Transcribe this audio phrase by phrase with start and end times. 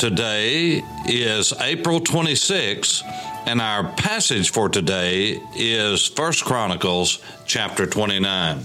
[0.00, 3.02] Today is April 26,
[3.46, 8.60] and our passage for today is 1 Chronicles chapter 29.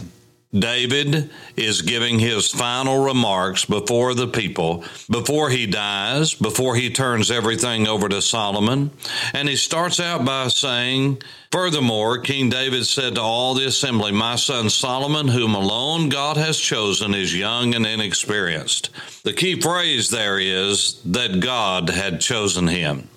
[0.51, 7.29] David is giving his final remarks before the people, before he dies, before he turns
[7.29, 8.89] everything over to Solomon.
[9.33, 14.37] And he starts out by saying, Furthermore, King David said to all the assembly, My
[14.37, 18.89] son Solomon, whom alone God has chosen, is young and inexperienced.
[19.21, 23.07] The key phrase there is that God had chosen him.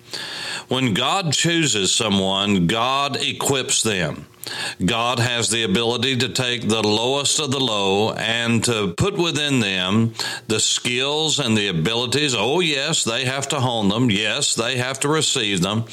[0.67, 4.27] When God chooses someone, God equips them.
[4.83, 9.59] God has the ability to take the lowest of the low and to put within
[9.59, 10.13] them
[10.47, 12.35] the skills and the abilities.
[12.35, 14.09] Oh, yes, they have to hone them.
[14.09, 15.85] Yes, they have to receive them.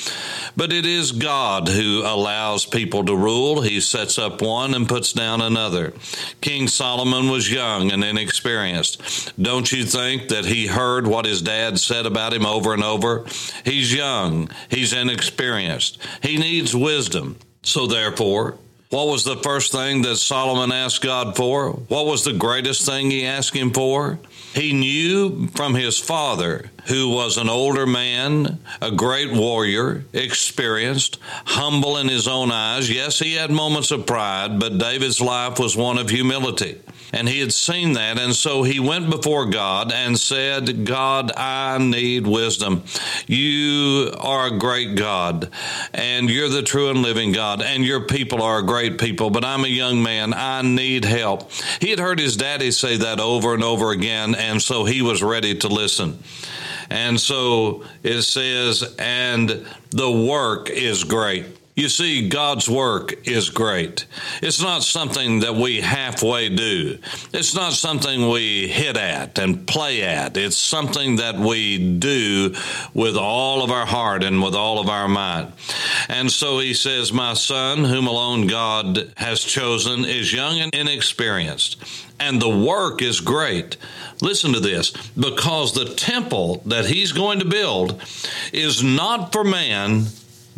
[0.56, 3.60] But it is God who allows people to rule.
[3.62, 5.92] He sets up one and puts down another.
[6.40, 9.32] King Solomon was young and inexperienced.
[9.40, 13.26] Don't you think that he heard what his dad said about him over and over?
[13.64, 17.38] He's young, he's inexperienced, he needs wisdom.
[17.62, 18.56] So, therefore,
[18.90, 21.70] what was the first thing that Solomon asked God for?
[21.70, 24.18] What was the greatest thing he asked him for?
[24.52, 31.96] He knew from his father, who was an older man, a great warrior, experienced, humble
[31.96, 32.90] in his own eyes.
[32.90, 36.80] Yes, he had moments of pride, but David's life was one of humility.
[37.12, 38.18] And he had seen that.
[38.18, 42.84] And so he went before God and said, God, I need wisdom.
[43.26, 45.50] You are a great God,
[45.92, 49.44] and you're the true and living God, and your people are a great people, but
[49.44, 50.32] I'm a young man.
[50.34, 51.50] I need help.
[51.80, 55.22] He had heard his daddy say that over and over again, and so he was
[55.22, 56.18] ready to listen.
[56.90, 61.46] And so it says, and the work is great.
[61.80, 64.04] You see, God's work is great.
[64.42, 66.98] It's not something that we halfway do.
[67.32, 70.36] It's not something we hit at and play at.
[70.36, 72.54] It's something that we do
[72.92, 75.52] with all of our heart and with all of our might.
[76.10, 81.82] And so he says, My son, whom alone God has chosen, is young and inexperienced,
[82.20, 83.78] and the work is great.
[84.20, 88.02] Listen to this because the temple that he's going to build
[88.52, 90.04] is not for man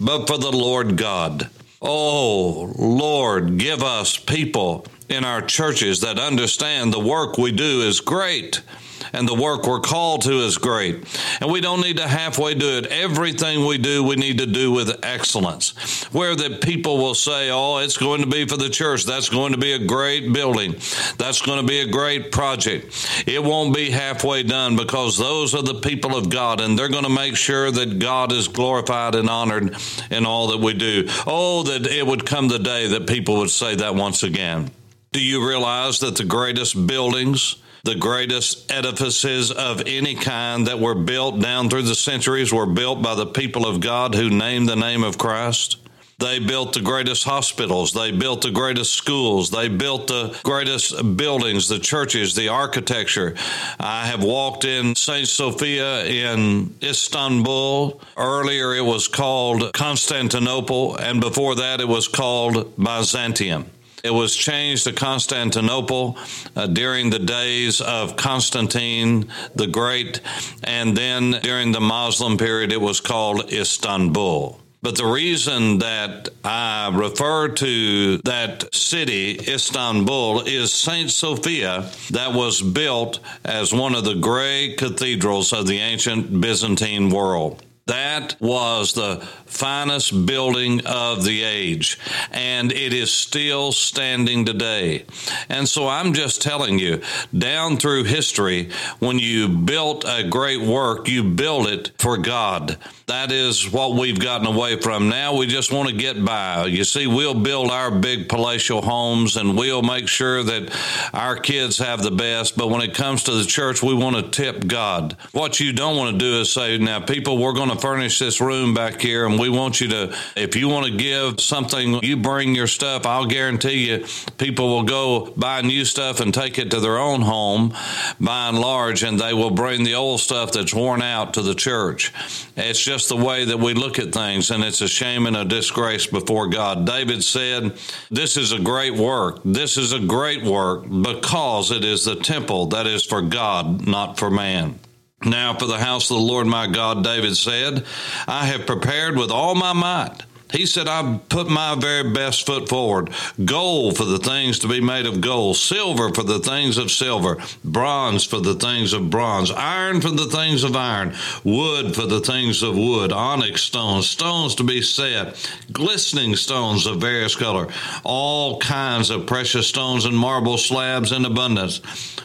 [0.03, 1.49] but for the Lord God.
[1.81, 8.01] Oh, Lord, give us people in our churches that understand the work we do is
[8.01, 8.63] great
[9.13, 11.05] and the work we're called to is great.
[11.41, 12.87] And we don't need to halfway do it.
[12.87, 16.05] Everything we do, we need to do with excellence.
[16.13, 19.05] Where that people will say, oh, it's going to be for the church.
[19.05, 20.73] That's going to be a great building.
[21.19, 23.25] That's going to be a great project.
[23.27, 27.05] It won't be halfway done because those are the people of God and they're going
[27.05, 29.77] to make sure that God is glorified and honored
[30.11, 31.07] in all that we do.
[31.27, 34.71] Oh, that it would come the day that people would say that once again.
[35.13, 40.95] Do you realize that the greatest buildings, the greatest edifices of any kind that were
[40.95, 44.77] built down through the centuries were built by the people of God who named the
[44.77, 45.79] name of Christ.
[46.19, 47.93] They built the greatest hospitals.
[47.93, 49.51] They built the greatest schools.
[49.51, 53.35] They built the greatest buildings, the churches, the architecture.
[53.81, 55.27] I have walked in St.
[55.27, 58.01] Sophia in Istanbul.
[58.17, 63.67] Earlier it was called Constantinople, and before that it was called Byzantium.
[64.03, 66.19] It was changed to Constantinople
[66.57, 70.21] uh, during the days of Constantine the Great,
[70.65, 74.59] and then during the Muslim period, it was called Istanbul.
[74.83, 81.09] But the reason that I refer to that city, Istanbul, is St.
[81.09, 87.63] Sophia, that was built as one of the great cathedrals of the ancient Byzantine world.
[87.87, 91.99] That was the finest building of the age,
[92.31, 95.05] and it is still standing today.
[95.49, 97.03] And so I'm just telling you,
[97.37, 98.71] down through history,
[99.01, 102.79] when you built a great work, you built it for God.
[103.07, 105.09] That is what we've gotten away from.
[105.09, 106.67] Now we just want to get by.
[106.67, 110.73] You see, we'll build our big palatial homes and we'll make sure that
[111.13, 114.31] our kids have the best, but when it comes to the church, we want to
[114.31, 115.17] tip God.
[115.33, 118.41] What you don't want to do is say, now, people, we're going to furnish this
[118.41, 122.17] room back here and we want you to, if you want to give something, you
[122.17, 123.05] bring your stuff.
[123.05, 124.07] I'll guarantee you
[124.39, 127.75] people will go buy new stuff and take it to their own home
[128.21, 131.55] by and large, and they will bring the old stuff that's worn out to the
[131.55, 132.13] church.
[132.57, 135.37] It's just just the way that we look at things, and it's a shame and
[135.37, 136.87] a disgrace before God.
[136.87, 137.77] David said,
[138.11, 139.41] This is a great work.
[139.45, 144.19] This is a great work because it is the temple that is for God, not
[144.19, 144.79] for man.
[145.25, 147.85] Now, for the house of the Lord my God, David said,
[148.27, 152.69] I have prepared with all my might he said, I put my very best foot
[152.69, 153.11] forward.
[153.45, 157.39] Gold for the things to be made of gold, silver for the things of silver,
[157.65, 162.21] bronze for the things of bronze, iron for the things of iron, wood for the
[162.21, 167.69] things of wood, onyx stones, stones to be set, glistening stones of various color,
[168.05, 171.81] all kinds of precious stones and marble slabs in abundance.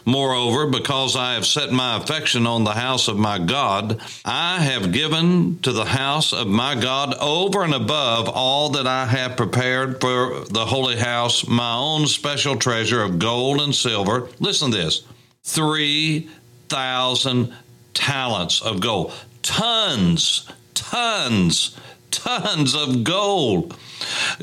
[0.06, 4.92] Moreover, because I have set my affection on the house of my God, I have
[4.92, 9.38] given to the house of my God over and above of all that I have
[9.38, 14.28] prepared for the holy house, my own special treasure of gold and silver.
[14.40, 15.04] Listen to this
[15.44, 17.54] 3,000
[17.94, 19.14] talents of gold.
[19.44, 21.78] Tons, tons,
[22.10, 23.78] tons of gold.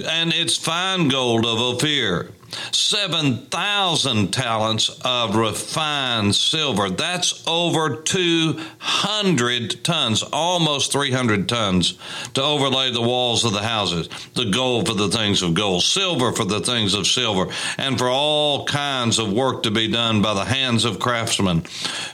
[0.06, 2.30] And it's fine gold of Ophir
[2.72, 6.90] 7,000 talents of refined silver.
[6.90, 11.98] That's over 200 tons, almost 300 tons,
[12.34, 14.08] to overlay the walls of the houses.
[14.34, 18.08] The gold for the things of gold, silver for the things of silver, and for
[18.08, 21.64] all kinds of work to be done by the hands of craftsmen,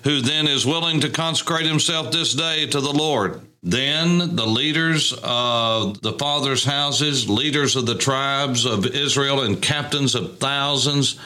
[0.04, 3.40] who then is willing to consecrate himself this day to the Lord.
[3.62, 10.14] Then the leaders of the fathers' houses, leaders of the tribes of Israel, and captains
[10.14, 11.18] of thousands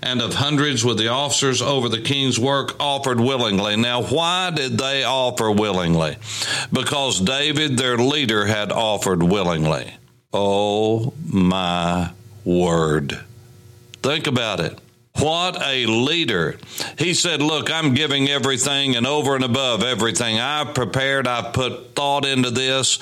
[0.00, 3.74] and of hundreds with the officers over the king's work offered willingly.
[3.76, 6.18] Now, why did they offer willingly?
[6.72, 9.92] Because David, their leader, had offered willingly.
[10.32, 12.12] Oh my
[12.44, 13.18] word.
[14.02, 14.78] Think about it.
[15.18, 16.58] What a leader.
[16.98, 20.40] He said, Look, I'm giving everything and over and above everything.
[20.40, 22.98] I've prepared, I've put thought into this,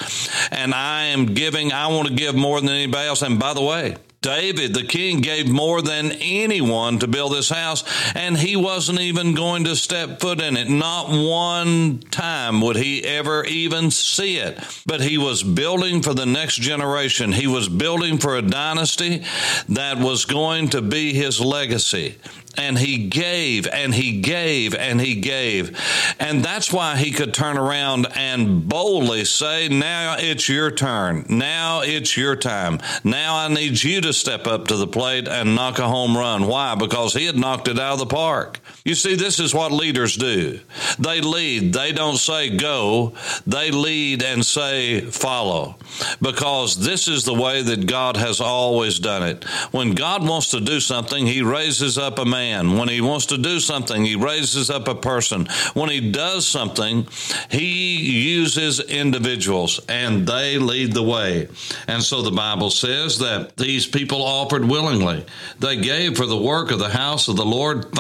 [0.51, 1.73] and I am giving.
[1.73, 3.23] I want to give more than anybody else.
[3.23, 7.83] And by the way, David, the king, gave more than anyone to build this house,
[8.15, 10.69] and he wasn't even going to step foot in it.
[10.69, 14.59] Not one time would he ever even see it.
[14.85, 17.33] But he was building for the next generation.
[17.33, 19.25] He was building for a dynasty
[19.71, 22.17] that was going to be his legacy
[22.57, 25.79] and he gave and he gave and he gave.
[26.19, 31.27] And that's why he could turn around and boldly say, Now it's your turn.
[31.29, 32.81] Now it's your time.
[33.05, 36.47] Now I need you to step up to the plate and knock a home run.
[36.47, 36.75] Why?
[36.75, 38.61] Because he had knocked it out of the park.
[38.85, 40.61] You see, this is what leaders do
[40.99, 43.15] they lead, they don't say go,
[43.47, 45.77] they lead and say follow.
[46.21, 49.45] Because this is the way that God has always done it.
[49.73, 52.77] When God wants to do something, he raises up a man.
[52.77, 55.47] When he wants to do something, he raises up a person.
[55.75, 57.07] When he does something,
[57.51, 61.49] he uses individuals and they lead the way.
[61.87, 65.25] And so the Bible says that these people offered willingly.
[65.59, 67.91] They gave for the work of the house of the Lord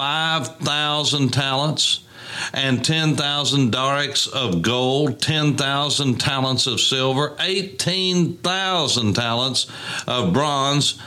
[0.70, 2.04] 5,000 talents
[2.54, 9.66] and 10,000 darics of gold, 10,000 talents of silver, 18,000 talents
[10.06, 11.02] of bronze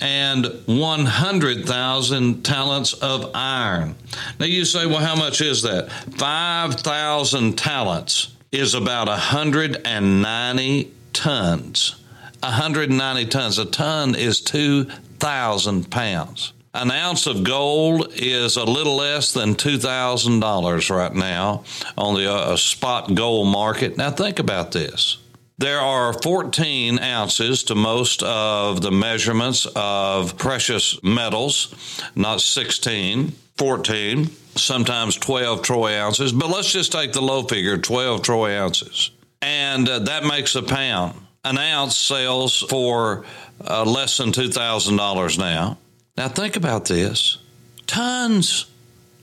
[0.00, 3.94] and 100,000 talents of iron.
[4.40, 5.92] Now you say, well, how much is that?
[6.18, 12.02] 5,000 talents is about 190 tons.
[12.40, 13.58] 190 tons.
[13.60, 16.53] A ton is 2,000 pounds.
[16.74, 21.62] An ounce of gold is a little less than $2,000 right now
[21.96, 23.96] on the uh, spot gold market.
[23.96, 25.18] Now, think about this.
[25.56, 31.72] There are 14 ounces to most of the measurements of precious metals,
[32.16, 38.22] not 16, 14, sometimes 12 troy ounces, but let's just take the low figure 12
[38.22, 39.12] troy ounces.
[39.40, 41.20] And uh, that makes a pound.
[41.44, 43.24] An ounce sells for
[43.64, 45.78] uh, less than $2,000 now.
[46.16, 47.38] Now, think about this
[47.86, 48.66] tons,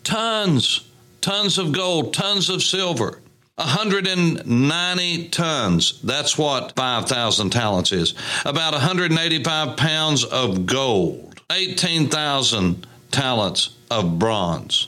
[0.04, 0.90] tons,
[1.22, 3.20] tons of gold, tons of silver.
[3.56, 6.02] 190 tons.
[6.02, 8.16] That's what 5,000 talents is.
[8.44, 11.40] About 185 pounds of gold.
[11.52, 14.88] 18,000 talents of bronze.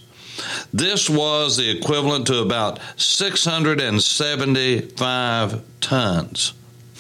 [0.74, 6.54] This was the equivalent to about 675 tons.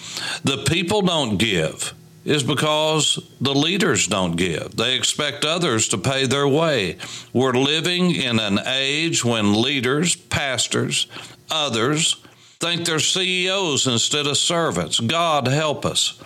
[0.45, 1.93] the people don't give
[2.25, 4.77] is because the leaders don't give.
[4.77, 6.97] They expect others to pay their way.
[7.33, 11.07] We're living in an age when leaders, pastors,
[11.51, 12.17] others
[12.59, 14.99] think they're CEOs instead of servants.
[14.99, 16.21] God help us.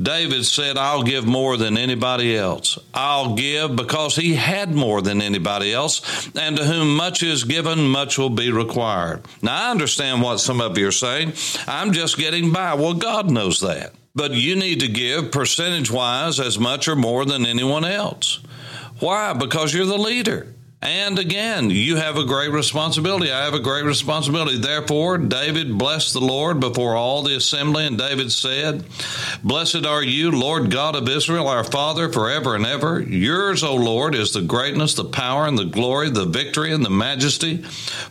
[0.00, 2.78] David said, I'll give more than anybody else.
[2.94, 7.88] I'll give because he had more than anybody else, and to whom much is given,
[7.88, 9.22] much will be required.
[9.42, 11.34] Now, I understand what some of you are saying.
[11.66, 12.74] I'm just getting by.
[12.74, 13.92] Well, God knows that.
[14.14, 18.40] But you need to give percentage wise as much or more than anyone else.
[18.98, 19.32] Why?
[19.32, 20.54] Because you're the leader.
[20.82, 23.30] And again, you have a great responsibility.
[23.30, 24.58] I have a great responsibility.
[24.58, 28.84] Therefore, David blessed the Lord before all the assembly, and David said,
[29.44, 33.00] Blessed are you, Lord God of Israel, our Father, forever and ever.
[33.00, 36.90] Yours, O Lord, is the greatness, the power, and the glory, the victory, and the
[36.90, 37.58] majesty.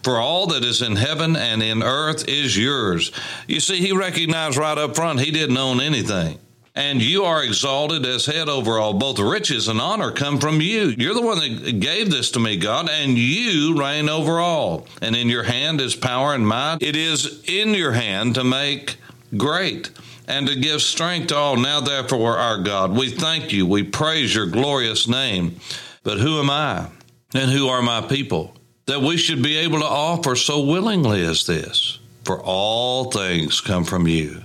[0.01, 3.11] For all that is in heaven and in earth is yours.
[3.47, 6.39] You see, he recognized right up front he didn't own anything
[6.75, 8.93] and you are exalted as head over all.
[8.93, 10.93] Both riches and honor come from you.
[10.97, 14.87] You're the one that gave this to me, God, and you reign over all.
[15.01, 16.81] And in your hand is power and might.
[16.81, 18.95] It is in your hand to make
[19.35, 19.89] great
[20.27, 21.57] and to give strength to all.
[21.57, 23.65] Now, therefore, our God, we thank you.
[23.65, 25.59] We praise your glorious name.
[26.03, 26.87] But who am I
[27.33, 31.45] and who are my people that we should be able to offer so willingly as
[31.45, 31.99] this?
[32.23, 34.43] For all things come from you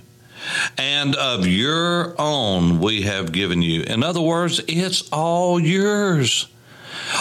[0.79, 3.83] and of your own we have given you.
[3.83, 6.49] In other words, it's all yours.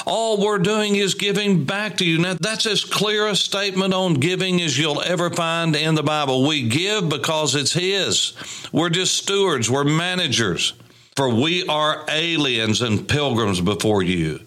[0.05, 2.17] All we're doing is giving back to you.
[2.19, 6.47] Now, that's as clear a statement on giving as you'll ever find in the Bible.
[6.47, 8.33] We give because it's His.
[8.71, 10.73] We're just stewards, we're managers.
[11.15, 14.41] For we are aliens and pilgrims before you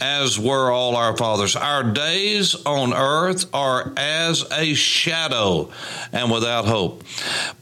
[0.00, 1.56] as were all our fathers.
[1.56, 5.70] Our days on earth are as a shadow
[6.12, 7.02] and without hope.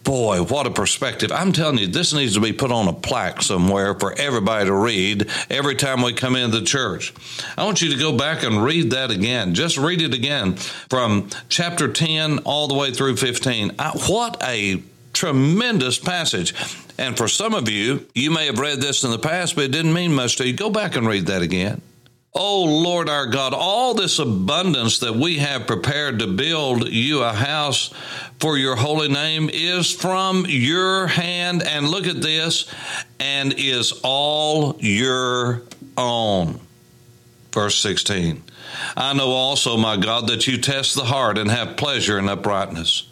[0.05, 1.33] Boy, what a perspective.
[1.33, 4.75] I'm telling you, this needs to be put on a plaque somewhere for everybody to
[4.75, 7.13] read every time we come into the church.
[7.57, 9.55] I want you to go back and read that again.
[9.55, 13.73] Just read it again from chapter 10 all the way through 15.
[14.09, 16.55] what a tremendous passage.
[16.99, 19.73] And for some of you, you may have read this in the past, but it
[19.73, 20.53] didn't mean much to you.
[20.53, 21.81] Go back and read that again.
[22.39, 27.33] Oh Lord our God, all this abundance that we have prepared to build you a
[27.33, 27.93] house
[28.39, 31.63] for your holy name is from your hand.
[31.63, 32.71] And look at this,
[33.19, 35.63] and is all your
[35.97, 36.61] own.
[37.53, 38.43] Verse 16.
[38.97, 43.09] I know also, my God, that you test the heart and have pleasure in uprightness.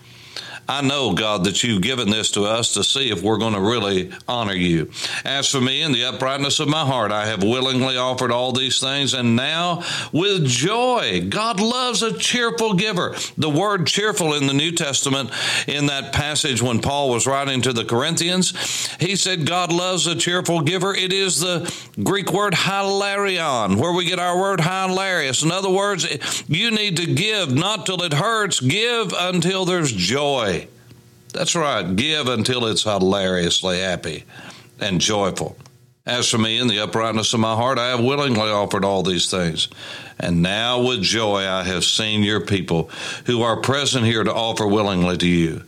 [0.68, 3.60] I know, God, that you've given this to us to see if we're going to
[3.60, 4.90] really honor you.
[5.24, 8.80] As for me, in the uprightness of my heart, I have willingly offered all these
[8.80, 11.26] things, and now with joy.
[11.28, 13.14] God loves a cheerful giver.
[13.36, 15.30] The word cheerful in the New Testament,
[15.66, 18.52] in that passage when Paul was writing to the Corinthians,
[19.00, 20.94] he said, God loves a cheerful giver.
[20.94, 25.42] It is the Greek word hilarion, where we get our word hilarious.
[25.42, 26.06] In other words,
[26.48, 30.63] you need to give not till it hurts, give until there's joy.
[31.34, 34.24] That's right, give until it's hilariously happy
[34.78, 35.56] and joyful.
[36.06, 39.28] As for me, in the uprightness of my heart, I have willingly offered all these
[39.28, 39.68] things.
[40.18, 42.88] And now with joy I have seen your people
[43.26, 45.64] who are present here to offer willingly to you.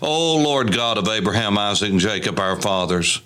[0.00, 3.20] O Lord God of Abraham, Isaac, and Jacob, our fathers,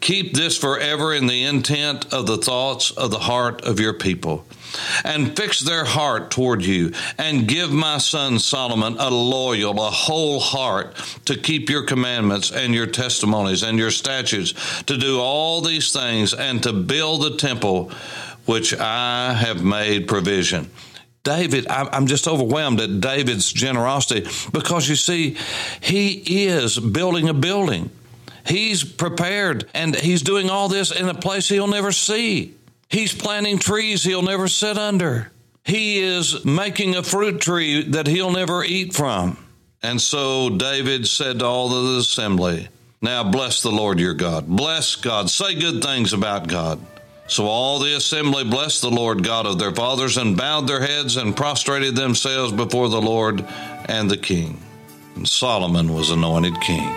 [0.00, 4.44] keep this forever in the intent of the thoughts of the heart of your people
[5.04, 10.40] and fix their heart toward you, and give my son Solomon a loyal, a whole
[10.40, 10.94] heart
[11.26, 16.32] to keep your commandments and your testimonies and your statutes, to do all these things,
[16.34, 17.90] and to build the temple
[18.46, 20.70] which I have made provision.
[21.24, 25.36] David, I'm just overwhelmed at David's generosity because you see,
[25.80, 27.90] he is building a building.
[28.44, 32.54] He's prepared and he's doing all this in a place he'll never see.
[32.88, 35.30] He's planting trees he'll never sit under.
[35.64, 39.38] He is making a fruit tree that he'll never eat from.
[39.80, 42.68] And so David said to all the assembly,
[43.00, 44.46] Now bless the Lord your God.
[44.46, 45.30] Bless God.
[45.30, 46.80] Say good things about God.
[47.28, 51.16] So all the assembly blessed the Lord God of their fathers and bowed their heads
[51.16, 53.44] and prostrated themselves before the Lord
[53.86, 54.60] and the king.
[55.14, 56.88] And Solomon was anointed king.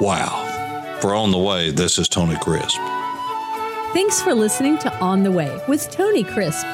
[0.00, 0.98] Wow.
[1.00, 2.78] For On the Way, this is Tony Crisp.
[3.94, 6.66] Thanks for listening to On the Way with Tony Crisp.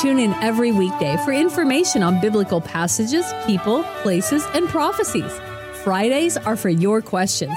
[0.00, 5.32] Tune in every weekday for information on biblical passages, people, places, and prophecies.
[5.84, 7.56] Fridays are for your questions.